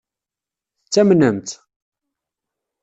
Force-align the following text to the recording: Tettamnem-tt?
Tettamnem-tt? 0.83 1.55